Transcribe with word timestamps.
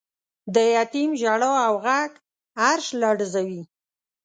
د 0.53 0.55
یتیم 0.75 1.09
ژړا 1.21 1.51
او 1.67 1.73
غږ 1.85 2.11
عرش 2.65 2.87
لړزوی. 3.01 3.61